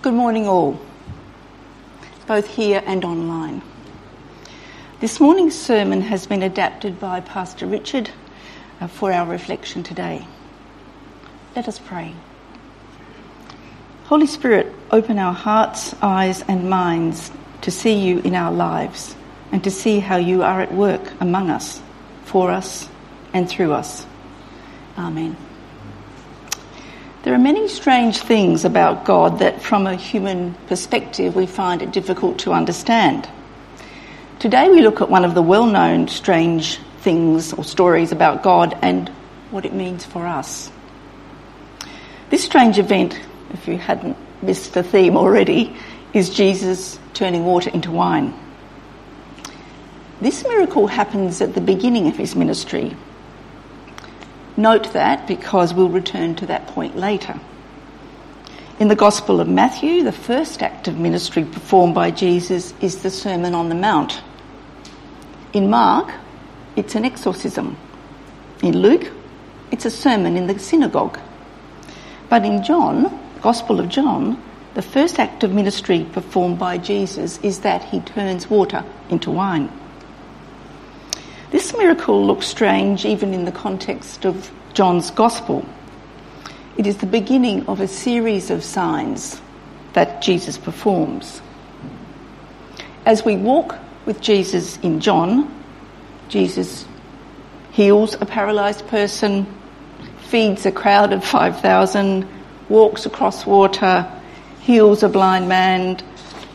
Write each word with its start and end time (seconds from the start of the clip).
Good 0.00 0.14
morning, 0.14 0.46
all, 0.46 0.78
both 2.28 2.46
here 2.46 2.80
and 2.86 3.04
online. 3.04 3.62
This 5.00 5.18
morning's 5.18 5.58
sermon 5.58 6.02
has 6.02 6.24
been 6.24 6.44
adapted 6.44 7.00
by 7.00 7.18
Pastor 7.20 7.66
Richard 7.66 8.08
uh, 8.80 8.86
for 8.86 9.12
our 9.12 9.26
reflection 9.26 9.82
today. 9.82 10.24
Let 11.56 11.66
us 11.66 11.80
pray. 11.80 12.14
Holy 14.04 14.28
Spirit, 14.28 14.72
open 14.92 15.18
our 15.18 15.34
hearts, 15.34 15.96
eyes, 16.00 16.42
and 16.42 16.70
minds 16.70 17.32
to 17.62 17.72
see 17.72 17.98
you 17.98 18.20
in 18.20 18.36
our 18.36 18.52
lives 18.52 19.16
and 19.50 19.64
to 19.64 19.70
see 19.72 19.98
how 19.98 20.16
you 20.16 20.44
are 20.44 20.60
at 20.60 20.72
work 20.72 21.12
among 21.18 21.50
us, 21.50 21.82
for 22.24 22.52
us, 22.52 22.88
and 23.34 23.48
through 23.48 23.72
us. 23.72 24.06
Amen. 24.96 25.36
There 27.28 27.34
are 27.34 27.38
many 27.38 27.68
strange 27.68 28.20
things 28.20 28.64
about 28.64 29.04
God 29.04 29.40
that, 29.40 29.60
from 29.60 29.86
a 29.86 29.94
human 29.96 30.54
perspective, 30.66 31.36
we 31.36 31.44
find 31.44 31.82
it 31.82 31.92
difficult 31.92 32.38
to 32.38 32.54
understand. 32.54 33.28
Today, 34.38 34.70
we 34.70 34.80
look 34.80 35.02
at 35.02 35.10
one 35.10 35.26
of 35.26 35.34
the 35.34 35.42
well 35.42 35.66
known 35.66 36.08
strange 36.08 36.78
things 37.02 37.52
or 37.52 37.64
stories 37.64 38.12
about 38.12 38.42
God 38.42 38.78
and 38.80 39.10
what 39.50 39.66
it 39.66 39.74
means 39.74 40.06
for 40.06 40.26
us. 40.26 40.72
This 42.30 42.42
strange 42.42 42.78
event, 42.78 43.20
if 43.50 43.68
you 43.68 43.76
hadn't 43.76 44.16
missed 44.40 44.72
the 44.72 44.82
theme 44.82 45.14
already, 45.14 45.76
is 46.14 46.30
Jesus 46.30 46.98
turning 47.12 47.44
water 47.44 47.68
into 47.68 47.90
wine. 47.90 48.32
This 50.22 50.44
miracle 50.44 50.86
happens 50.86 51.42
at 51.42 51.52
the 51.52 51.60
beginning 51.60 52.08
of 52.08 52.16
his 52.16 52.34
ministry, 52.34 52.96
Note 54.58 54.92
that 54.92 55.28
because 55.28 55.72
we'll 55.72 55.88
return 55.88 56.34
to 56.34 56.46
that 56.46 56.66
point 56.66 56.96
later. 56.96 57.38
In 58.80 58.88
the 58.88 58.96
Gospel 58.96 59.40
of 59.40 59.46
Matthew, 59.46 60.02
the 60.02 60.10
first 60.10 60.64
act 60.64 60.88
of 60.88 60.98
ministry 60.98 61.44
performed 61.44 61.94
by 61.94 62.10
Jesus 62.10 62.74
is 62.80 63.00
the 63.04 63.10
Sermon 63.10 63.54
on 63.54 63.68
the 63.68 63.76
Mount. 63.76 64.20
In 65.52 65.70
Mark, 65.70 66.12
it's 66.74 66.96
an 66.96 67.04
exorcism. 67.04 67.76
In 68.60 68.82
Luke, 68.82 69.12
it's 69.70 69.84
a 69.84 69.92
sermon 69.92 70.36
in 70.36 70.48
the 70.48 70.58
synagogue. 70.58 71.20
But 72.28 72.44
in 72.44 72.64
John, 72.64 73.16
Gospel 73.40 73.78
of 73.78 73.88
John, 73.88 74.42
the 74.74 74.82
first 74.82 75.20
act 75.20 75.44
of 75.44 75.52
ministry 75.52 76.04
performed 76.12 76.58
by 76.58 76.78
Jesus 76.78 77.38
is 77.44 77.60
that 77.60 77.84
he 77.84 78.00
turns 78.00 78.50
water 78.50 78.84
into 79.08 79.30
wine. 79.30 79.70
This 81.50 81.74
miracle 81.76 82.26
looks 82.26 82.46
strange 82.46 83.06
even 83.06 83.32
in 83.32 83.46
the 83.46 83.52
context 83.52 84.26
of 84.26 84.50
John's 84.74 85.10
Gospel. 85.10 85.64
It 86.76 86.86
is 86.86 86.98
the 86.98 87.06
beginning 87.06 87.66
of 87.66 87.80
a 87.80 87.88
series 87.88 88.50
of 88.50 88.62
signs 88.62 89.40
that 89.94 90.20
Jesus 90.20 90.58
performs. 90.58 91.40
As 93.06 93.24
we 93.24 93.36
walk 93.36 93.78
with 94.04 94.20
Jesus 94.20 94.76
in 94.80 95.00
John, 95.00 95.50
Jesus 96.28 96.84
heals 97.72 98.14
a 98.20 98.26
paralysed 98.26 98.86
person, 98.88 99.46
feeds 100.28 100.66
a 100.66 100.72
crowd 100.72 101.14
of 101.14 101.24
5,000, 101.24 102.28
walks 102.68 103.06
across 103.06 103.46
water, 103.46 104.06
heals 104.60 105.02
a 105.02 105.08
blind 105.08 105.48
man, 105.48 105.98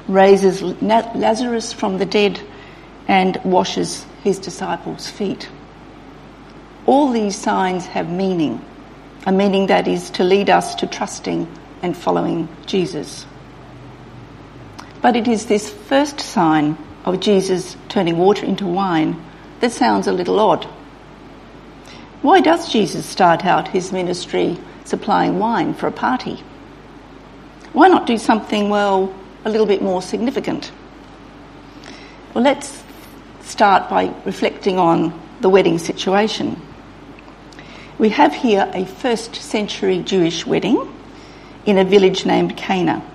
raises 0.07 0.61
Lazarus 0.61 1.73
from 1.73 1.97
the 1.97 2.05
dead, 2.05 2.39
and 3.07 3.39
washes 3.43 4.05
his 4.23 4.39
disciples' 4.39 5.09
feet. 5.09 5.49
All 6.85 7.11
these 7.11 7.35
signs 7.35 7.85
have 7.87 8.09
meaning, 8.09 8.63
a 9.25 9.31
meaning 9.31 9.67
that 9.67 9.87
is 9.87 10.09
to 10.11 10.23
lead 10.23 10.49
us 10.49 10.75
to 10.75 10.87
trusting 10.87 11.47
and 11.81 11.95
following 11.95 12.47
Jesus. 12.65 13.25
But 15.01 15.15
it 15.15 15.27
is 15.27 15.45
this 15.45 15.69
first 15.69 16.19
sign 16.19 16.77
of 17.05 17.19
Jesus 17.19 17.75
turning 17.89 18.17
water 18.17 18.45
into 18.45 18.65
wine 18.65 19.21
that 19.59 19.71
sounds 19.71 20.07
a 20.07 20.13
little 20.13 20.39
odd. 20.39 20.65
Why 22.21 22.39
does 22.39 22.71
Jesus 22.71 23.05
start 23.05 23.45
out 23.45 23.67
his 23.67 23.91
ministry 23.91 24.57
supplying 24.85 25.39
wine 25.39 25.73
for 25.73 25.87
a 25.87 25.91
party? 25.91 26.41
Why 27.73 27.89
not 27.89 28.07
do 28.07 28.17
something, 28.17 28.69
well, 28.69 29.13
a 29.43 29.49
little 29.49 29.65
bit 29.65 29.81
more 29.81 30.01
significant? 30.01 30.71
Well, 32.33 32.43
let's 32.43 32.83
start 33.53 33.87
by 33.87 34.11
reflecting 34.25 34.79
on 34.79 35.13
the 35.41 35.47
wedding 35.47 35.77
situation. 35.77 36.59
We 37.99 38.09
have 38.09 38.33
here 38.33 38.67
a 38.73 38.83
first 38.83 39.35
century 39.35 39.99
Jewish 39.99 40.43
wedding 40.43 40.91
in 41.63 41.77
a 41.77 41.85
village 41.85 42.25
named 42.25 42.57
Cana, 42.57 43.05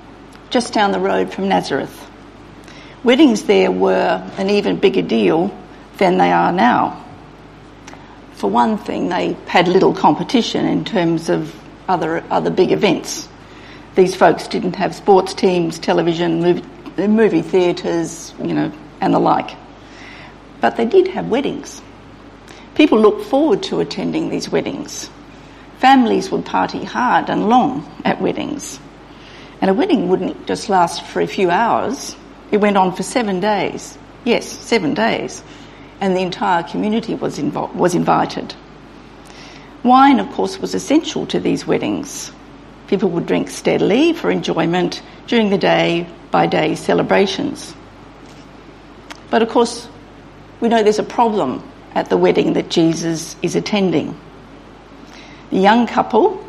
just 0.50 0.72
down 0.72 0.93
the 0.93 1.00
road 1.00 1.34
from 1.34 1.49
Nazareth. 1.49 2.09
Weddings 3.03 3.47
there 3.47 3.72
were 3.72 4.25
an 4.38 4.49
even 4.49 4.78
bigger 4.78 5.03
deal 5.03 5.53
than 5.97 6.19
they 6.19 6.31
are 6.31 6.53
now. 6.53 7.05
For 8.34 8.49
one 8.49 8.78
thing, 8.78 9.09
they 9.09 9.37
had 9.49 9.66
little 9.66 9.93
competition 9.93 10.66
in 10.66 10.84
terms 10.84 11.31
of 11.31 11.53
other, 11.88 12.22
other 12.31 12.50
big 12.50 12.70
events. 12.70 13.28
These 13.97 14.15
folks 14.15 14.47
didn't 14.47 14.76
have 14.76 14.94
sports 14.94 15.34
teams, 15.34 15.81
television, 15.81 16.41
movie, 16.41 16.62
movie 17.09 17.43
theatres, 17.43 18.32
you 18.41 18.55
know, 18.55 18.70
and 19.00 19.12
the 19.12 19.19
like. 19.19 19.56
But 20.61 20.77
they 20.77 20.87
did 20.87 21.09
have 21.09 21.29
weddings. 21.29 21.83
People 22.75 23.01
looked 23.01 23.27
forward 23.27 23.63
to 23.65 23.81
attending 23.81 24.29
these 24.29 24.49
weddings. 24.49 25.11
Families 25.79 26.31
would 26.31 26.45
party 26.45 26.85
hard 26.85 27.31
and 27.31 27.49
long 27.49 27.91
at 28.05 28.21
weddings. 28.21 28.81
And 29.61 29.71
a 29.71 29.75
wedding 29.75 30.09
wouldn't 30.09 30.47
just 30.47 30.69
last 30.69 31.05
for 31.05 31.21
a 31.21 31.27
few 31.27 31.51
hours, 31.51 32.17
it 32.51 32.59
went 32.59 32.77
on 32.77 32.95
for 32.95 33.03
seven 33.03 33.41
days. 33.41 33.99
Yes, 34.25 34.47
seven 34.47 34.95
days. 34.95 35.43
And 36.01 36.17
the 36.17 36.21
entire 36.21 36.63
community 36.63 37.15
was, 37.15 37.39
invo- 37.39 37.73
was 37.75 37.95
invited. 37.95 38.55
Wine, 39.83 40.21
of 40.21 40.31
course, 40.31 40.59
was 40.59 40.75
essential 40.75 41.27
to 41.27 41.41
these 41.41 41.67
weddings. 41.67 42.33
People 42.89 43.11
would 43.11 43.27
drink 43.27 43.51
steadily 43.51 44.13
for 44.13 44.31
enjoyment 44.31 45.03
during 45.27 45.51
the 45.51 45.59
day 45.59 46.07
by 46.31 46.47
day 46.47 46.75
celebrations. 46.75 47.75
But 49.31 49.43
of 49.43 49.49
course, 49.51 49.89
we 50.61 50.69
know 50.69 50.83
there's 50.83 50.99
a 50.99 51.05
problem 51.05 51.63
at 51.95 52.11
the 52.11 52.17
wedding 52.17 52.55
that 52.55 52.69
Jesus 52.69 53.37
is 53.43 53.57
attending. 53.57 54.19
The 55.51 55.59
young 55.59 55.87
couple, 55.87 56.45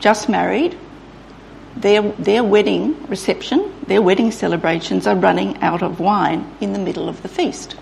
just 0.00 0.28
married, 0.28 0.76
their, 1.76 2.02
their 2.02 2.44
wedding 2.44 3.06
reception, 3.06 3.72
their 3.86 4.02
wedding 4.02 4.30
celebrations 4.30 5.06
are 5.06 5.16
running 5.16 5.56
out 5.58 5.82
of 5.82 6.00
wine 6.00 6.50
in 6.60 6.72
the 6.72 6.78
middle 6.78 7.08
of 7.08 7.22
the 7.22 7.28
feast. 7.28 7.72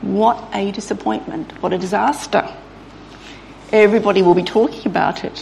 What 0.00 0.42
a 0.54 0.72
disappointment. 0.72 1.62
What 1.62 1.72
a 1.72 1.78
disaster. 1.78 2.48
Everybody 3.70 4.22
will 4.22 4.34
be 4.34 4.42
talking 4.42 4.86
about 4.86 5.24
it. 5.24 5.38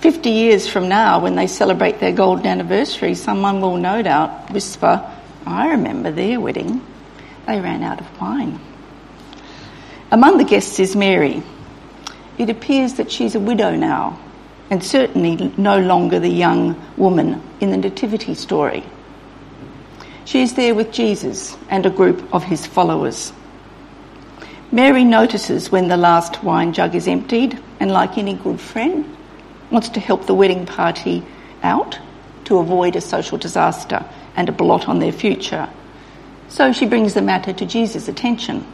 50 0.00 0.30
years 0.30 0.66
from 0.66 0.88
now, 0.88 1.20
when 1.20 1.36
they 1.36 1.46
celebrate 1.46 2.00
their 2.00 2.12
golden 2.12 2.46
anniversary, 2.46 3.14
someone 3.14 3.60
will 3.60 3.76
no 3.76 4.02
doubt 4.02 4.50
whisper, 4.50 5.08
I 5.46 5.70
remember 5.70 6.10
their 6.10 6.40
wedding. 6.40 6.84
They 7.50 7.60
ran 7.60 7.82
out 7.82 8.00
of 8.00 8.20
wine. 8.20 8.60
Among 10.12 10.38
the 10.38 10.44
guests 10.44 10.78
is 10.78 10.94
Mary. 10.94 11.42
It 12.38 12.48
appears 12.48 12.94
that 12.94 13.10
she's 13.10 13.34
a 13.34 13.40
widow 13.40 13.74
now, 13.74 14.20
and 14.70 14.84
certainly 14.84 15.52
no 15.56 15.80
longer 15.80 16.20
the 16.20 16.28
young 16.28 16.80
woman 16.96 17.42
in 17.58 17.72
the 17.72 17.76
Nativity 17.76 18.36
story. 18.36 18.84
She 20.26 20.42
is 20.42 20.54
there 20.54 20.76
with 20.76 20.92
Jesus 20.92 21.56
and 21.68 21.84
a 21.84 21.90
group 21.90 22.32
of 22.32 22.44
his 22.44 22.66
followers. 22.66 23.32
Mary 24.70 25.02
notices 25.02 25.72
when 25.72 25.88
the 25.88 25.96
last 25.96 26.44
wine 26.44 26.72
jug 26.72 26.94
is 26.94 27.08
emptied, 27.08 27.60
and 27.80 27.90
like 27.90 28.16
any 28.16 28.34
good 28.34 28.60
friend, 28.60 29.16
wants 29.72 29.88
to 29.88 29.98
help 29.98 30.26
the 30.26 30.34
wedding 30.34 30.66
party 30.66 31.24
out 31.64 31.98
to 32.44 32.58
avoid 32.58 32.94
a 32.94 33.00
social 33.00 33.38
disaster 33.38 34.04
and 34.36 34.48
a 34.48 34.52
blot 34.52 34.88
on 34.88 35.00
their 35.00 35.10
future. 35.10 35.68
So 36.50 36.72
she 36.72 36.86
brings 36.86 37.14
the 37.14 37.22
matter 37.22 37.52
to 37.52 37.64
Jesus' 37.64 38.08
attention. 38.08 38.66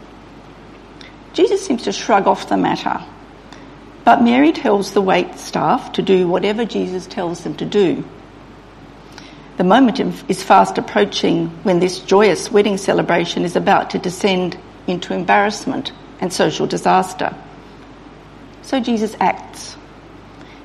Jesus 1.34 1.64
seems 1.64 1.82
to 1.82 1.92
shrug 1.92 2.26
off 2.26 2.48
the 2.48 2.56
matter. 2.56 3.04
But 4.02 4.22
Mary 4.22 4.52
tells 4.52 4.92
the 4.92 5.02
wait 5.02 5.38
staff 5.38 5.92
to 5.92 6.02
do 6.02 6.26
whatever 6.26 6.64
Jesus 6.64 7.06
tells 7.06 7.44
them 7.44 7.54
to 7.56 7.66
do. 7.66 8.02
The 9.58 9.64
moment 9.64 10.00
is 10.30 10.42
fast 10.42 10.78
approaching 10.78 11.48
when 11.64 11.80
this 11.80 11.98
joyous 12.00 12.50
wedding 12.50 12.78
celebration 12.78 13.44
is 13.44 13.56
about 13.56 13.90
to 13.90 13.98
descend 13.98 14.56
into 14.86 15.12
embarrassment 15.12 15.92
and 16.20 16.32
social 16.32 16.66
disaster. 16.66 17.34
So 18.62 18.80
Jesus 18.80 19.14
acts. 19.20 19.76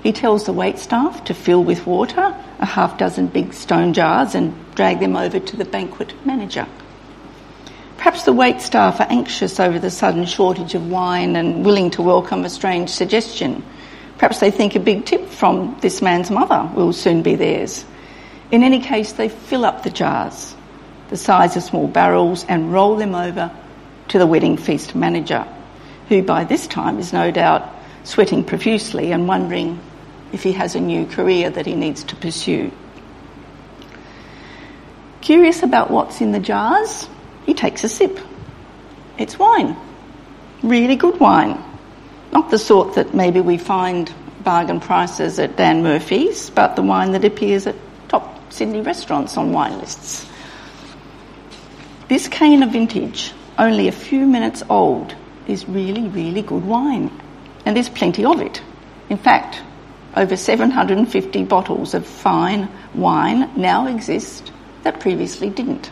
He 0.01 0.13
tells 0.13 0.45
the 0.45 0.53
wait 0.53 0.79
staff 0.79 1.25
to 1.25 1.33
fill 1.33 1.63
with 1.63 1.85
water 1.85 2.35
a 2.59 2.65
half 2.65 2.97
dozen 2.97 3.27
big 3.27 3.53
stone 3.53 3.93
jars 3.93 4.33
and 4.33 4.53
drag 4.75 4.99
them 4.99 5.15
over 5.15 5.39
to 5.39 5.57
the 5.57 5.65
banquet 5.65 6.13
manager. 6.25 6.67
Perhaps 8.01 8.24
the 8.24 8.33
wait 8.33 8.62
staff 8.62 9.00
are 9.00 9.06
anxious 9.12 9.59
over 9.59 9.77
the 9.77 9.92
sudden 9.92 10.25
shortage 10.25 10.74
of 10.74 10.89
wine 10.89 11.36
and 11.36 11.63
willing 11.63 11.92
to 11.92 12.01
welcome 12.01 12.44
a 12.44 12.50
strange 12.50 12.89
suggestion. 12.89 13.63
Perhaps 14.18 14.39
they 14.39 14.50
think 14.50 14.74
a 14.74 14.80
big 14.80 15.06
tip 15.06 15.30
from 15.30 15.77
this 15.81 16.01
man's 16.01 16.31
mother 16.31 16.68
will 16.74 16.94
soon 16.94 17.21
be 17.21 17.36
theirs. 17.36 17.86
In 18.50 18.63
any 18.63 18.80
case, 18.80 19.12
they 19.12 19.30
fill 19.30 19.65
up 19.65 19.83
the 19.83 19.92
jars, 19.92 20.56
the 21.09 21.15
size 21.15 21.56
of 21.56 21.62
small 21.62 21.88
barrels, 21.88 22.44
and 22.45 22.74
roll 22.74 22.95
them 22.95 23.13
over 23.13 23.51
to 24.07 24.18
the 24.18 24.25
wedding 24.25 24.57
feast 24.57 24.95
manager, 24.95 25.45
who 26.09 26.24
by 26.24 26.44
this 26.44 26.65
time 26.65 26.97
is 26.97 27.13
no 27.13 27.30
doubt 27.30 27.69
sweating 28.04 28.44
profusely 28.44 29.12
and 29.12 29.27
wondering 29.27 29.80
if 30.33 30.42
he 30.42 30.54
has 30.54 30.74
a 30.74 30.81
new 30.81 31.06
career 31.06 31.51
that 31.51 31.68
he 31.68 31.75
needs 31.75 32.04
to 32.06 32.15
pursue. 32.15 32.71
Curious 35.21 35.62
about 35.62 35.92
what's 35.92 36.19
in 36.19 36.31
the 36.31 36.39
jars, 36.39 37.07
he 37.45 37.53
takes 37.53 37.83
a 37.83 37.89
sip. 37.89 38.19
It's 39.17 39.38
wine. 39.38 39.75
Really 40.63 40.95
good 40.95 41.19
wine. 41.19 41.61
Not 42.31 42.49
the 42.49 42.57
sort 42.57 42.95
that 42.95 43.13
maybe 43.13 43.41
we 43.41 43.57
find 43.57 44.13
bargain 44.43 44.79
prices 44.79 45.39
at 45.39 45.55
Dan 45.55 45.83
Murphy's, 45.83 46.49
but 46.49 46.75
the 46.75 46.81
wine 46.81 47.11
that 47.11 47.25
appears 47.25 47.67
at 47.67 47.75
top 48.07 48.51
Sydney 48.51 48.81
restaurants 48.81 49.38
on 49.38 49.53
wine 49.53 49.77
lists. 49.79 50.25
This 52.07 52.27
Cana 52.27 52.67
vintage, 52.67 53.31
only 53.57 53.87
a 53.87 53.91
few 53.91 54.25
minutes 54.25 54.63
old, 54.69 55.15
is 55.47 55.67
really, 55.67 56.07
really 56.09 56.41
good 56.41 56.65
wine. 56.65 57.11
And 57.65 57.75
there's 57.75 57.89
plenty 57.89 58.25
of 58.25 58.41
it. 58.41 58.61
In 59.09 59.17
fact, 59.17 59.61
over 60.15 60.35
750 60.35 61.44
bottles 61.44 61.94
of 61.94 62.05
fine 62.05 62.69
wine 62.94 63.49
now 63.55 63.87
exist 63.87 64.51
that 64.83 64.99
previously 64.99 65.49
didn't. 65.49 65.91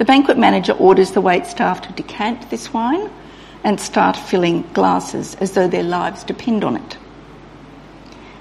The 0.00 0.06
banquet 0.06 0.38
manager 0.38 0.72
orders 0.72 1.10
the 1.10 1.20
wait 1.20 1.44
staff 1.44 1.82
to 1.82 1.92
decant 1.92 2.48
this 2.48 2.72
wine 2.72 3.10
and 3.62 3.78
start 3.78 4.16
filling 4.16 4.62
glasses 4.72 5.34
as 5.34 5.52
though 5.52 5.68
their 5.68 5.82
lives 5.82 6.24
depend 6.24 6.64
on 6.64 6.76
it. 6.76 6.96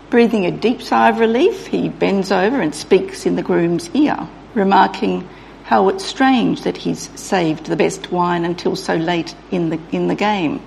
Breathing 0.10 0.46
a 0.46 0.52
deep 0.52 0.82
sigh 0.82 1.10
of 1.10 1.20
relief, 1.20 1.68
he 1.68 1.90
bends 1.90 2.32
over 2.32 2.62
and 2.62 2.74
speaks 2.74 3.26
in 3.26 3.36
the 3.36 3.44
groom's 3.44 3.94
ear, 3.94 4.18
remarking 4.54 5.28
how 5.66 5.90
it's 5.90 6.06
strange 6.06 6.62
that 6.62 6.78
he's 6.78 7.10
saved 7.20 7.66
the 7.66 7.76
best 7.76 8.10
wine 8.10 8.46
until 8.46 8.78
so 8.78 8.96
late 8.96 9.36
in 9.52 9.70
the, 9.70 9.82
in 9.92 10.08
the 10.08 10.16
game. 10.16 10.62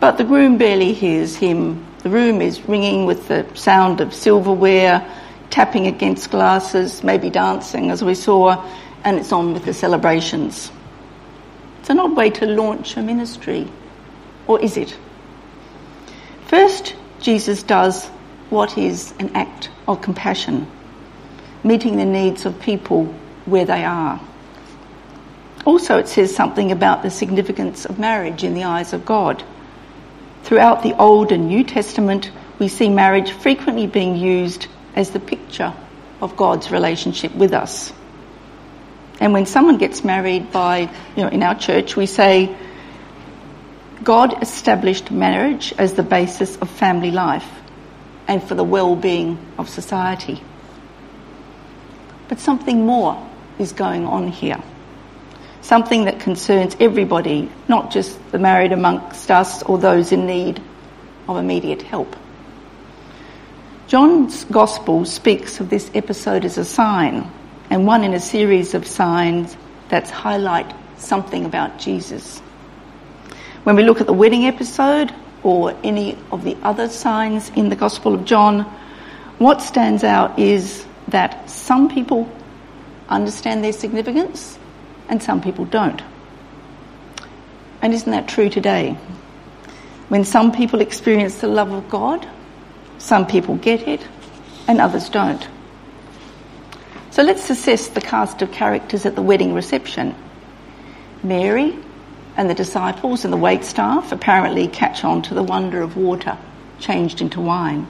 But 0.00 0.18
the 0.18 0.24
groom 0.24 0.58
barely 0.58 0.92
hears 0.92 1.36
him. 1.36 1.86
The 2.02 2.10
room 2.10 2.42
is 2.42 2.68
ringing 2.68 3.06
with 3.06 3.28
the 3.28 3.46
sound 3.54 4.00
of 4.00 4.12
silverware, 4.12 5.08
tapping 5.50 5.86
against 5.86 6.32
glasses, 6.32 7.04
maybe 7.04 7.30
dancing 7.30 7.92
as 7.92 8.02
we 8.02 8.16
saw, 8.16 8.68
and 9.04 9.18
it's 9.18 9.32
on 9.32 9.52
with 9.52 9.64
the 9.64 9.74
celebrations. 9.74 10.70
It's 11.80 11.90
an 11.90 11.98
odd 11.98 12.16
way 12.16 12.30
to 12.30 12.46
launch 12.46 12.96
a 12.96 13.02
ministry, 13.02 13.68
or 14.46 14.60
is 14.60 14.76
it? 14.76 14.96
First, 16.46 16.94
Jesus 17.20 17.62
does 17.62 18.08
what 18.50 18.76
is 18.76 19.14
an 19.18 19.30
act 19.34 19.70
of 19.86 20.02
compassion, 20.02 20.66
meeting 21.64 21.96
the 21.96 22.04
needs 22.04 22.44
of 22.44 22.60
people 22.60 23.06
where 23.46 23.64
they 23.64 23.84
are. 23.84 24.20
Also, 25.64 25.98
it 25.98 26.08
says 26.08 26.34
something 26.34 26.72
about 26.72 27.02
the 27.02 27.10
significance 27.10 27.84
of 27.84 27.98
marriage 27.98 28.44
in 28.44 28.54
the 28.54 28.64
eyes 28.64 28.92
of 28.92 29.04
God. 29.04 29.44
Throughout 30.42 30.82
the 30.82 30.96
Old 30.98 31.32
and 31.32 31.48
New 31.48 31.64
Testament, 31.64 32.30
we 32.58 32.68
see 32.68 32.88
marriage 32.88 33.32
frequently 33.32 33.86
being 33.86 34.16
used 34.16 34.66
as 34.96 35.10
the 35.10 35.20
picture 35.20 35.72
of 36.20 36.36
God's 36.36 36.70
relationship 36.70 37.34
with 37.34 37.52
us. 37.52 37.92
And 39.20 39.34
when 39.34 39.44
someone 39.46 39.76
gets 39.76 40.02
married 40.02 40.50
by, 40.50 40.90
you 41.14 41.22
know, 41.22 41.28
in 41.28 41.42
our 41.42 41.54
church, 41.54 41.94
we 41.94 42.06
say, 42.06 42.56
God 44.02 44.42
established 44.42 45.10
marriage 45.10 45.74
as 45.76 45.92
the 45.92 46.02
basis 46.02 46.56
of 46.56 46.70
family 46.70 47.10
life 47.10 47.46
and 48.26 48.42
for 48.42 48.54
the 48.54 48.64
well-being 48.64 49.38
of 49.58 49.68
society. 49.68 50.42
But 52.28 52.38
something 52.38 52.86
more 52.86 53.28
is 53.58 53.72
going 53.72 54.06
on 54.06 54.28
here. 54.28 54.62
Something 55.60 56.06
that 56.06 56.20
concerns 56.20 56.74
everybody, 56.80 57.50
not 57.68 57.90
just 57.90 58.18
the 58.32 58.38
married 58.38 58.72
amongst 58.72 59.30
us 59.30 59.62
or 59.64 59.76
those 59.76 60.12
in 60.12 60.26
need 60.26 60.62
of 61.28 61.36
immediate 61.36 61.82
help. 61.82 62.16
John's 63.86 64.44
Gospel 64.44 65.04
speaks 65.04 65.60
of 65.60 65.68
this 65.68 65.90
episode 65.94 66.44
as 66.44 66.56
a 66.56 66.64
sign, 66.64 67.30
and 67.70 67.86
one 67.86 68.04
in 68.04 68.12
a 68.12 68.20
series 68.20 68.74
of 68.74 68.86
signs 68.86 69.56
that 69.88 70.10
highlight 70.10 70.74
something 70.98 71.44
about 71.44 71.78
Jesus. 71.78 72.40
When 73.62 73.76
we 73.76 73.84
look 73.84 74.00
at 74.00 74.06
the 74.06 74.12
wedding 74.12 74.46
episode 74.46 75.14
or 75.42 75.74
any 75.84 76.18
of 76.32 76.44
the 76.44 76.56
other 76.62 76.88
signs 76.88 77.48
in 77.50 77.68
the 77.68 77.76
Gospel 77.76 78.14
of 78.14 78.24
John, 78.24 78.62
what 79.38 79.62
stands 79.62 80.04
out 80.04 80.38
is 80.38 80.84
that 81.08 81.48
some 81.48 81.88
people 81.88 82.30
understand 83.08 83.64
their 83.64 83.72
significance 83.72 84.58
and 85.08 85.22
some 85.22 85.40
people 85.40 85.64
don't. 85.64 86.02
And 87.82 87.94
isn't 87.94 88.10
that 88.10 88.28
true 88.28 88.50
today? 88.50 88.96
When 90.08 90.24
some 90.24 90.52
people 90.52 90.80
experience 90.80 91.40
the 91.40 91.48
love 91.48 91.72
of 91.72 91.88
God, 91.88 92.28
some 92.98 93.26
people 93.26 93.56
get 93.56 93.86
it 93.88 94.00
and 94.68 94.80
others 94.80 95.08
don't. 95.08 95.46
So 97.20 97.26
let's 97.26 97.50
assess 97.50 97.88
the 97.88 98.00
cast 98.00 98.40
of 98.40 98.50
characters 98.50 99.04
at 99.04 99.14
the 99.14 99.20
wedding 99.20 99.52
reception. 99.52 100.14
Mary 101.22 101.78
and 102.34 102.48
the 102.48 102.54
disciples 102.54 103.24
and 103.26 103.30
the 103.30 103.36
wait 103.36 103.62
staff 103.62 104.10
apparently 104.10 104.68
catch 104.68 105.04
on 105.04 105.20
to 105.24 105.34
the 105.34 105.42
wonder 105.42 105.82
of 105.82 105.98
water 105.98 106.38
changed 106.78 107.20
into 107.20 107.42
wine. 107.42 107.86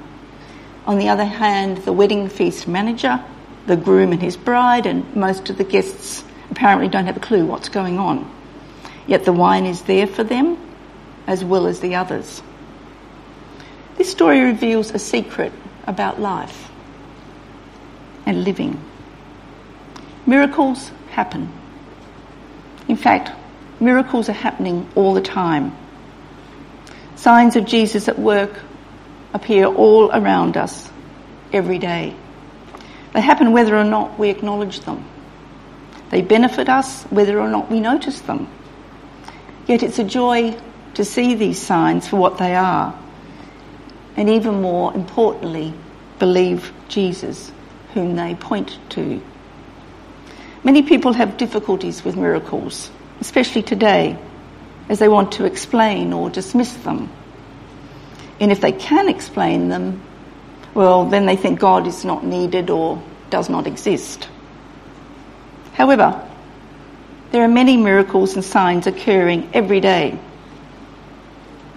On 0.84 0.98
the 0.98 1.10
other 1.10 1.24
hand, 1.24 1.78
the 1.84 1.92
wedding 1.92 2.28
feast 2.28 2.66
manager, 2.66 3.24
the 3.68 3.76
groom 3.76 4.10
and 4.10 4.20
his 4.20 4.36
bride, 4.36 4.84
and 4.84 5.14
most 5.14 5.48
of 5.48 5.58
the 5.58 5.62
guests 5.62 6.24
apparently 6.50 6.88
don't 6.88 7.06
have 7.06 7.16
a 7.16 7.20
clue 7.20 7.46
what's 7.46 7.68
going 7.68 8.00
on. 8.00 8.28
Yet 9.06 9.24
the 9.26 9.32
wine 9.32 9.64
is 9.64 9.82
there 9.82 10.08
for 10.08 10.24
them 10.24 10.58
as 11.28 11.44
well 11.44 11.68
as 11.68 11.78
the 11.78 11.94
others. 11.94 12.42
This 13.96 14.10
story 14.10 14.40
reveals 14.40 14.90
a 14.90 14.98
secret 14.98 15.52
about 15.86 16.18
life 16.18 16.68
and 18.26 18.42
living. 18.42 18.89
Miracles 20.30 20.92
happen. 21.10 21.52
In 22.86 22.94
fact, 22.94 23.32
miracles 23.80 24.28
are 24.28 24.40
happening 24.46 24.88
all 24.94 25.12
the 25.12 25.20
time. 25.20 25.76
Signs 27.16 27.56
of 27.56 27.64
Jesus 27.64 28.06
at 28.06 28.16
work 28.16 28.52
appear 29.34 29.64
all 29.66 30.08
around 30.12 30.56
us 30.56 30.88
every 31.52 31.78
day. 31.78 32.14
They 33.12 33.20
happen 33.20 33.50
whether 33.50 33.76
or 33.76 33.82
not 33.82 34.20
we 34.20 34.30
acknowledge 34.30 34.78
them. 34.78 35.04
They 36.10 36.22
benefit 36.22 36.68
us 36.68 37.02
whether 37.10 37.40
or 37.40 37.48
not 37.48 37.68
we 37.68 37.80
notice 37.80 38.20
them. 38.20 38.46
Yet 39.66 39.82
it's 39.82 39.98
a 39.98 40.04
joy 40.04 40.56
to 40.94 41.04
see 41.04 41.34
these 41.34 41.60
signs 41.60 42.06
for 42.06 42.18
what 42.18 42.38
they 42.38 42.54
are 42.54 42.96
and 44.16 44.30
even 44.30 44.62
more 44.62 44.94
importantly, 44.94 45.74
believe 46.20 46.72
Jesus, 46.86 47.50
whom 47.94 48.14
they 48.14 48.36
point 48.36 48.78
to. 48.90 49.20
Many 50.62 50.82
people 50.82 51.12
have 51.12 51.36
difficulties 51.36 52.04
with 52.04 52.16
miracles, 52.16 52.90
especially 53.20 53.62
today, 53.62 54.18
as 54.88 54.98
they 54.98 55.08
want 55.08 55.32
to 55.32 55.44
explain 55.44 56.12
or 56.12 56.30
dismiss 56.30 56.72
them. 56.74 57.10
And 58.40 58.52
if 58.52 58.60
they 58.60 58.72
can 58.72 59.08
explain 59.08 59.68
them, 59.68 60.02
well, 60.74 61.06
then 61.06 61.26
they 61.26 61.36
think 61.36 61.60
God 61.60 61.86
is 61.86 62.04
not 62.04 62.24
needed 62.24 62.70
or 62.70 63.02
does 63.30 63.48
not 63.48 63.66
exist. 63.66 64.28
However, 65.72 66.26
there 67.32 67.42
are 67.42 67.48
many 67.48 67.76
miracles 67.76 68.34
and 68.34 68.44
signs 68.44 68.86
occurring 68.86 69.50
every 69.54 69.80
day 69.80 70.18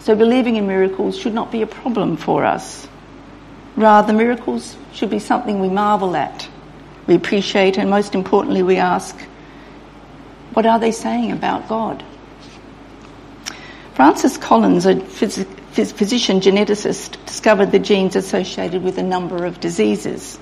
so 0.03 0.15
believing 0.15 0.57
in 0.57 0.67
miracles 0.67 1.17
should 1.17 1.33
not 1.33 1.49
be 1.49 1.61
a 1.61 1.67
problem 1.67 2.17
for 2.17 2.43
us. 2.43 2.89
Rather, 3.77 4.11
miracles 4.11 4.75
should 4.91 5.09
be 5.09 5.19
something 5.19 5.61
we 5.61 5.69
marvel 5.69 6.17
at, 6.17 6.49
we 7.07 7.15
appreciate, 7.15 7.77
and 7.77 7.89
most 7.89 8.15
importantly, 8.15 8.63
we 8.63 8.77
ask, 8.77 9.19
what 10.53 10.65
are 10.65 10.79
they 10.79 10.91
saying 10.91 11.31
about 11.31 11.67
God? 11.67 12.03
Francis 13.93 14.37
Collins, 14.37 14.85
a 14.85 14.95
phys- 14.95 15.93
physician 15.93 16.39
geneticist, 16.39 17.23
discovered 17.25 17.71
the 17.71 17.79
genes 17.79 18.15
associated 18.15 18.83
with 18.83 18.97
a 18.97 19.03
number 19.03 19.45
of 19.45 19.59
diseases. 19.59 20.39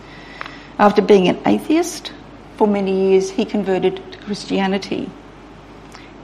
After 0.79 1.01
being 1.01 1.27
an 1.27 1.39
atheist 1.45 2.11
for 2.57 2.67
many 2.67 3.09
years, 3.09 3.29
he 3.29 3.45
converted 3.45 4.01
to 4.11 4.17
Christianity. 4.19 5.09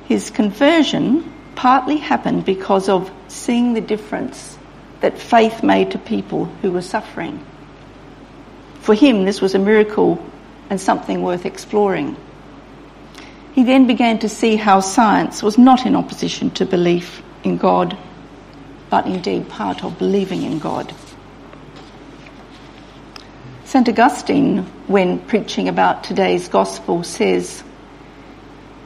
His 0.08 0.29
conversion 0.29 1.34
partly 1.56 1.98
happened 1.98 2.46
because 2.46 2.88
of 2.88 3.12
seeing 3.27 3.74
the 3.74 3.82
difference 3.82 4.58
that 5.01 5.17
faith 5.17 5.63
made 5.63 5.91
to 5.91 5.98
people 5.98 6.46
who 6.62 6.72
were 6.72 6.82
suffering. 6.82 7.44
For 8.88 8.94
him, 8.96 9.25
this 9.25 9.41
was 9.41 9.53
a 9.53 9.60
miracle 9.60 10.17
and 10.70 10.79
something 10.79 11.22
worth 11.22 11.46
exploring. 11.46 12.15
He 13.51 13.65
then 13.65 13.86
began 13.86 14.20
to 14.20 14.29
see 14.29 14.56
how 14.56 14.79
science 14.79 15.44
was 15.44 15.58
not 15.58 15.86
in 15.86 15.94
opposition 15.94 16.51
to 16.51 16.65
belief 16.65 17.22
in 17.44 17.58
God, 17.58 17.98
but 18.89 19.06
indeed 19.06 19.50
part 19.50 19.84
of 19.84 20.00
believing 20.00 20.44
in 20.44 20.60
God. 20.60 20.94
St. 23.65 23.89
Augustine, 23.89 24.60
when 24.88 25.20
preaching 25.20 25.67
about 25.67 26.06
today's 26.06 26.48
gospel, 26.48 27.03
says, 27.03 27.65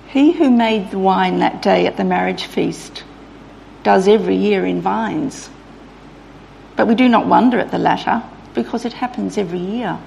He 0.07 0.31
who 0.31 0.49
made 0.49 0.89
the 0.89 0.97
wine 0.97 1.41
that 1.41 1.61
day 1.61 1.85
at 1.85 1.97
the 1.97 2.03
marriage 2.03 2.45
feast 2.45 3.03
does 3.83 4.07
every 4.07 4.37
year 4.37 4.65
in 4.65 4.81
vines. 4.81 5.47
But 6.75 6.87
we 6.87 6.95
do 6.95 7.07
not 7.07 7.27
wonder 7.27 7.59
at 7.59 7.69
the 7.69 7.77
latter 7.77 8.23
because 8.53 8.85
it 8.85 8.93
happens 8.93 9.37
every 9.37 9.59
year. 9.59 9.99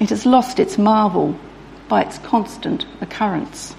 It 0.00 0.10
has 0.10 0.24
lost 0.24 0.58
its 0.58 0.78
marvel 0.78 1.38
by 1.88 2.02
its 2.02 2.18
constant 2.18 2.86
occurrence. 3.00 3.74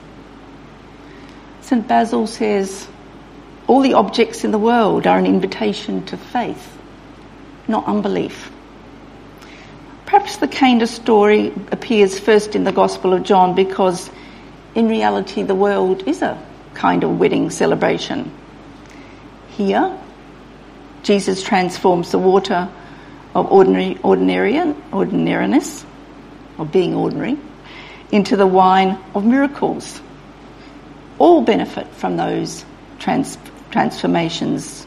St. 1.62 1.88
Basil 1.88 2.28
says, 2.28 2.88
All 3.68 3.82
the 3.82 3.94
objects 3.94 4.44
in 4.44 4.52
the 4.52 4.58
world 4.58 5.08
are 5.08 5.18
an 5.18 5.26
invitation 5.26 6.06
to 6.08 6.18
faith, 6.18 6.78
not 7.68 7.86
unbelief. 7.86 8.52
Perhaps 10.06 10.38
the 10.38 10.48
Cana 10.48 10.88
story 10.88 11.54
appears 11.72 12.18
first 12.18 12.56
in 12.56 12.64
the 12.64 12.72
Gospel 12.72 13.14
of 13.14 13.24
John 13.24 13.54
because 13.54 14.10
in 14.74 14.90
reality 14.90 15.44
the 15.44 15.54
world 15.54 16.08
is 16.08 16.24
a 16.24 16.44
kind 16.74 17.04
of 17.04 17.20
wedding 17.20 17.52
celebration. 17.52 18.32
Here, 19.50 19.96
Jesus 21.04 21.44
transforms 21.44 22.12
the 22.12 22.18
water 22.18 22.70
of 23.40 23.52
ordinary, 23.52 23.98
ordinary, 24.04 24.60
ordinariness, 24.92 25.86
of 26.58 26.72
being 26.72 26.94
ordinary, 26.94 27.38
into 28.12 28.36
the 28.36 28.48
wine 28.48 28.98
of 29.16 29.26
miracles. 29.26 30.02
All 31.18 31.42
benefit 31.42 31.88
from 31.88 32.18
those 32.18 32.66
trans- 33.00 33.38
transformations, 33.72 34.86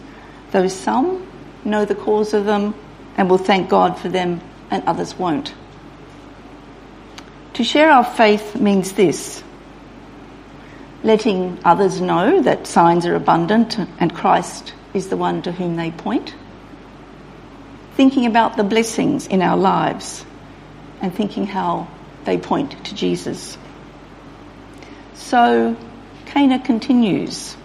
though 0.51 0.69
some 0.69 1.27
know 1.65 1.85
the 1.85 1.95
cause 1.95 2.35
of 2.35 2.45
them 2.45 2.75
and 3.17 3.31
will 3.31 3.39
thank 3.39 3.69
God 3.69 3.99
for 3.99 4.09
them 4.09 4.41
and 4.71 4.83
others 4.87 5.19
won't. 5.19 5.55
To 7.55 7.65
share 7.65 7.91
our 7.91 8.05
faith 8.05 8.57
means 8.57 8.93
this 8.93 9.43
letting 11.05 11.59
others 11.65 12.01
know 12.01 12.41
that 12.43 12.67
signs 12.67 13.05
are 13.07 13.17
abundant 13.17 13.79
and 13.99 14.15
Christ 14.15 14.73
is 14.95 15.09
the 15.09 15.17
one 15.17 15.43
to 15.43 15.53
whom 15.53 15.77
they 15.77 15.91
point. 15.91 16.35
Thinking 18.03 18.27
about 18.27 18.57
the 18.57 18.65
blessings 18.65 19.29
in 19.29 19.43
our 19.43 19.57
lives 19.57 20.25
and 21.01 21.15
thinking 21.15 21.47
how 21.47 21.87
they 22.25 22.37
point 22.37 22.85
to 22.87 22.97
Jesus. 22.97 23.57
So, 25.15 25.77
Cana 26.27 26.59
continues. 26.59 27.57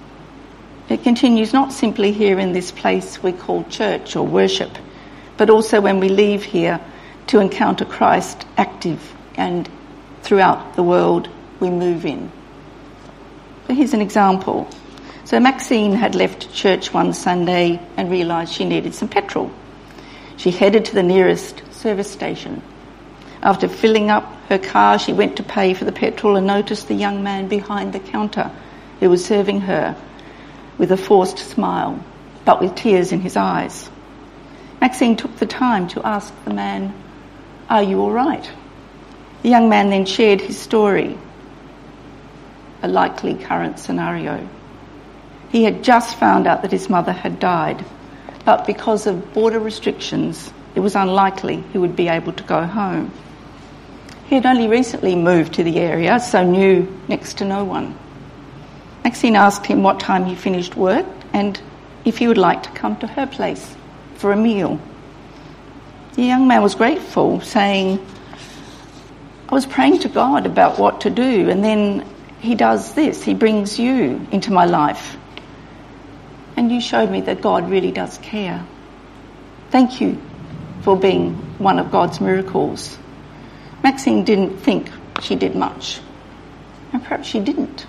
It 0.89 1.01
continues 1.01 1.53
not 1.53 1.73
simply 1.73 2.11
here 2.11 2.37
in 2.37 2.51
this 2.51 2.69
place 2.71 3.23
we 3.23 3.31
call 3.31 3.63
church 3.63 4.15
or 4.15 4.27
worship, 4.27 4.69
but 5.37 5.49
also 5.49 5.81
when 5.81 5.99
we 5.99 6.07
leave 6.07 6.43
here 6.43 6.79
to 7.25 7.39
encounter 7.39 7.85
Christ 7.85 8.45
active 8.57 9.15
and 9.37 9.67
throughout 10.21 10.75
the 10.75 10.83
world 10.83 11.27
we 11.59 11.71
move 11.71 12.05
in. 12.05 12.31
Here's 13.67 13.95
an 13.95 14.01
example. 14.01 14.69
So 15.25 15.39
Maxine 15.39 15.93
had 15.93 16.13
left 16.13 16.53
church 16.53 16.93
one 16.93 17.13
Sunday 17.13 17.81
and 17.97 18.11
realised 18.11 18.53
she 18.53 18.65
needed 18.65 18.93
some 18.93 19.09
petrol. 19.09 19.51
She 20.37 20.51
headed 20.51 20.85
to 20.85 20.95
the 20.95 21.03
nearest 21.03 21.61
service 21.73 22.09
station. 22.09 22.61
After 23.41 23.67
filling 23.67 24.09
up 24.09 24.23
her 24.49 24.57
car, 24.57 24.97
she 24.97 25.13
went 25.13 25.37
to 25.37 25.43
pay 25.43 25.73
for 25.73 25.85
the 25.85 25.91
petrol 25.91 26.37
and 26.37 26.47
noticed 26.47 26.87
the 26.87 26.95
young 26.95 27.23
man 27.23 27.47
behind 27.47 27.93
the 27.93 27.99
counter 27.99 28.51
who 28.99 29.09
was 29.09 29.25
serving 29.25 29.61
her 29.61 29.95
with 30.77 30.91
a 30.91 30.97
forced 30.97 31.39
smile, 31.39 32.03
but 32.45 32.61
with 32.61 32.75
tears 32.75 33.11
in 33.11 33.21
his 33.21 33.35
eyes. 33.35 33.89
Maxine 34.79 35.15
took 35.15 35.35
the 35.37 35.45
time 35.45 35.87
to 35.89 36.05
ask 36.05 36.33
the 36.45 36.53
man 36.53 36.93
are 37.69 37.83
you 37.83 37.99
all 37.99 38.11
right? 38.11 38.49
The 39.43 39.49
young 39.49 39.69
man 39.69 39.89
then 39.89 40.05
shared 40.05 40.39
his 40.39 40.57
story, 40.57 41.17
a 42.81 42.87
likely 42.87 43.35
current 43.35 43.79
scenario. 43.79 44.47
He 45.49 45.63
had 45.63 45.83
just 45.83 46.17
found 46.17 46.47
out 46.47 46.61
that 46.61 46.71
his 46.71 46.89
mother 46.89 47.11
had 47.11 47.39
died, 47.39 47.83
but 48.47 48.65
because 48.65 49.07
of 49.07 49.33
border 49.33 49.59
restrictions, 49.59 50.53
it 50.73 50.79
was 50.79 50.95
unlikely 50.95 51.61
he 51.73 51.77
would 51.77 51.97
be 51.97 52.07
able 52.07 52.31
to 52.31 52.43
go 52.43 52.63
home. 52.63 53.11
He 54.27 54.35
had 54.35 54.45
only 54.45 54.69
recently 54.69 55.17
moved 55.17 55.55
to 55.55 55.63
the 55.65 55.79
area, 55.79 56.17
so 56.21 56.45
knew 56.45 56.87
next 57.09 57.39
to 57.39 57.45
no 57.45 57.65
one. 57.65 57.99
Maxine 59.03 59.35
asked 59.35 59.65
him 59.65 59.83
what 59.83 59.99
time 59.99 60.23
he 60.23 60.33
finished 60.33 60.77
work 60.77 61.05
and 61.33 61.59
if 62.05 62.19
he 62.19 62.29
would 62.29 62.37
like 62.37 62.63
to 62.63 62.69
come 62.69 62.95
to 62.99 63.07
her 63.07 63.27
place 63.27 63.75
for 64.15 64.31
a 64.31 64.37
meal. 64.37 64.79
The 66.13 66.23
young 66.23 66.47
man 66.47 66.63
was 66.63 66.73
grateful, 66.73 67.41
saying, 67.41 67.99
I 69.49 69.53
was 69.53 69.65
praying 69.65 69.99
to 69.99 70.07
God 70.07 70.45
about 70.45 70.79
what 70.79 71.01
to 71.01 71.09
do, 71.09 71.49
and 71.49 71.61
then 71.61 72.05
He 72.39 72.55
does 72.55 72.93
this. 72.93 73.21
He 73.21 73.33
brings 73.33 73.77
you 73.77 74.25
into 74.31 74.53
my 74.53 74.63
life. 74.63 75.17
And 76.57 76.71
you 76.71 76.81
showed 76.81 77.11
me 77.11 77.21
that 77.21 77.39
God 77.41 77.69
really 77.69 77.91
does 77.91 78.17
care. 78.17 78.65
Thank 79.69 80.01
you 80.01 80.19
for 80.81 80.97
being 80.97 81.35
one 81.59 81.77
of 81.77 81.91
God's 81.91 82.19
miracles. 82.19 82.97
Maxine 83.83 84.23
didn't 84.23 84.57
think 84.57 84.89
she 85.21 85.35
did 85.35 85.55
much, 85.55 86.01
and 86.91 87.03
perhaps 87.03 87.27
she 87.27 87.39
didn't. 87.39 87.85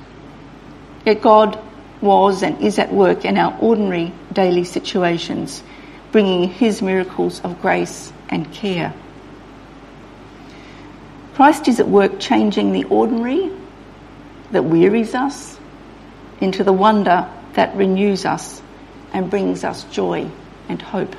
Yet 1.07 1.23
God 1.23 1.59
was 2.03 2.43
and 2.43 2.61
is 2.61 2.79
at 2.79 2.93
work 2.93 3.25
in 3.25 3.39
our 3.39 3.57
ordinary 3.61 4.13
daily 4.33 4.65
situations, 4.65 5.63
bringing 6.13 6.49
His 6.49 6.83
miracles 6.83 7.41
of 7.41 7.61
grace 7.63 8.13
and 8.29 8.53
care. 8.53 8.93
Christ 11.35 11.69
is 11.69 11.81
at 11.81 11.89
work 11.89 12.21
changing 12.21 12.73
the 12.73 12.85
ordinary 12.85 13.51
that 14.51 14.65
wearies 14.65 15.15
us 15.15 15.59
into 16.41 16.65
the 16.65 16.73
wonder 16.73 17.31
that 17.59 17.75
renews 17.75 18.25
us 18.25 18.63
and 19.13 19.29
brings 19.29 19.65
us 19.65 19.83
joy 19.91 20.31
and 20.69 20.81
hope. 20.81 21.17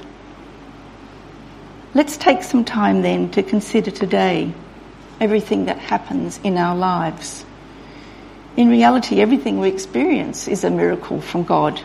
Let's 1.94 2.16
take 2.16 2.44
some 2.44 2.64
time 2.64 3.02
then 3.02 3.30
to 3.32 3.44
consider 3.44 3.92
today 3.92 4.54
everything 5.20 5.66
that 5.66 5.80
happens 5.80 6.40
in 6.42 6.56
our 6.56 6.78
lives. 6.78 7.44
In 8.56 8.70
reality, 8.70 9.20
everything 9.20 9.60
we 9.60 9.68
experience 9.68 10.48
is 10.48 10.64
a 10.64 10.70
miracle 10.70 11.20
from 11.20 11.44
God. 11.44 11.82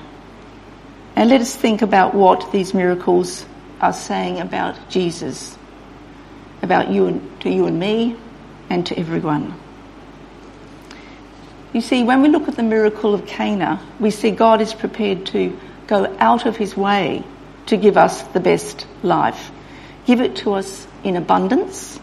And 1.16 1.30
let 1.30 1.40
us 1.40 1.56
think 1.56 1.82
about 1.82 2.14
what 2.14 2.52
these 2.52 2.74
miracles 2.74 3.44
are 3.80 3.92
saying 3.92 4.38
about 4.38 4.88
Jesus, 4.88 5.58
about 6.62 6.90
you 6.90 7.06
and, 7.06 7.40
to 7.40 7.50
you 7.50 7.66
and 7.66 7.80
me, 7.80 8.14
and 8.70 8.86
to 8.86 8.96
everyone. 8.96 9.52
You 11.74 11.80
see, 11.80 12.04
when 12.04 12.22
we 12.22 12.28
look 12.28 12.46
at 12.46 12.54
the 12.54 12.62
miracle 12.62 13.14
of 13.14 13.26
Cana, 13.26 13.84
we 13.98 14.12
see 14.12 14.30
God 14.30 14.60
is 14.60 14.72
prepared 14.72 15.26
to 15.26 15.58
go 15.88 16.16
out 16.20 16.46
of 16.46 16.56
his 16.56 16.76
way 16.76 17.24
to 17.66 17.76
give 17.76 17.96
us 17.96 18.22
the 18.28 18.38
best 18.38 18.86
life, 19.02 19.50
give 20.06 20.20
it 20.20 20.36
to 20.36 20.54
us 20.54 20.86
in 21.02 21.16
abundance, 21.16 21.98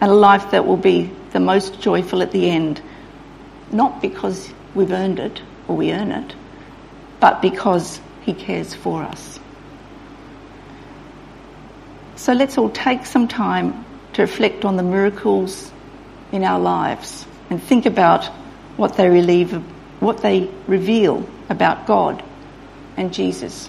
and 0.00 0.10
a 0.10 0.14
life 0.14 0.50
that 0.50 0.66
will 0.66 0.76
be 0.76 1.08
the 1.30 1.38
most 1.38 1.80
joyful 1.80 2.20
at 2.20 2.32
the 2.32 2.50
end, 2.50 2.82
not 3.70 4.02
because 4.02 4.52
we've 4.74 4.90
earned 4.90 5.20
it 5.20 5.40
or 5.68 5.76
we 5.76 5.92
earn 5.92 6.10
it, 6.10 6.34
but 7.20 7.40
because 7.40 8.00
he 8.22 8.34
cares 8.34 8.74
for 8.74 9.04
us. 9.04 9.38
So 12.16 12.32
let's 12.32 12.58
all 12.58 12.70
take 12.70 13.06
some 13.06 13.28
time 13.28 13.84
to 14.14 14.22
reflect 14.22 14.64
on 14.64 14.76
the 14.76 14.82
miracles 14.82 15.70
in 16.32 16.42
our 16.42 16.58
lives 16.58 17.24
and 17.50 17.62
think 17.62 17.86
about 17.86 18.28
what 18.76 18.96
they 18.96 19.08
relieve, 19.08 19.52
what 20.00 20.22
they 20.22 20.50
reveal 20.66 21.26
about 21.48 21.86
God 21.86 22.22
and 22.96 23.12
Jesus. 23.12 23.68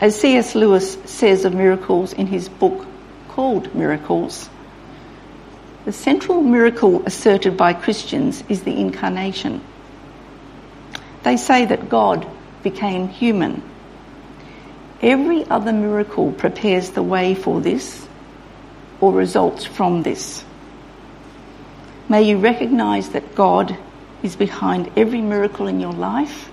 As 0.00 0.20
C.S. 0.20 0.54
Lewis 0.54 0.94
says 1.04 1.44
of 1.44 1.54
miracles 1.54 2.12
in 2.12 2.26
his 2.26 2.48
book 2.48 2.86
called 3.28 3.74
Miracles, 3.74 4.48
the 5.84 5.92
central 5.92 6.42
miracle 6.42 7.04
asserted 7.06 7.56
by 7.56 7.72
Christians 7.72 8.42
is 8.48 8.62
the 8.62 8.78
incarnation. 8.78 9.62
They 11.22 11.36
say 11.36 11.64
that 11.66 11.88
God 11.88 12.26
became 12.62 13.08
human 13.08 13.62
Every 15.02 15.44
other 15.44 15.72
miracle 15.72 16.32
prepares 16.32 16.90
the 16.90 17.02
way 17.02 17.34
for 17.34 17.60
this 17.60 18.06
or 19.00 19.12
results 19.12 19.64
from 19.64 20.02
this. 20.02 20.42
May 22.08 22.22
you 22.22 22.38
recognize 22.38 23.10
that 23.10 23.34
God 23.34 23.76
is 24.22 24.36
behind 24.36 24.90
every 24.96 25.20
miracle 25.20 25.66
in 25.66 25.80
your 25.80 25.92
life, 25.92 26.50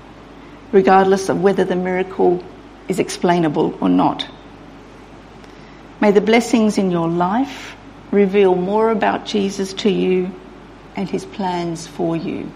regardless 0.71 1.29
of 1.29 1.41
whether 1.41 1.63
the 1.63 1.75
miracle 1.75 2.43
is 2.87 2.99
explainable 2.99 3.77
or 3.81 3.89
not. 3.89 4.27
May 6.01 6.11
the 6.11 6.21
blessings 6.21 6.77
in 6.77 6.91
your 6.91 7.07
life 7.07 7.75
reveal 8.11 8.55
more 8.55 8.91
about 8.91 9.25
Jesus 9.25 9.73
to 9.73 9.89
you 9.89 10.31
and 10.95 11.09
his 11.09 11.25
plans 11.25 11.87
for 11.87 12.15
you. 12.15 12.51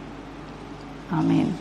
Amen. 1.11 1.57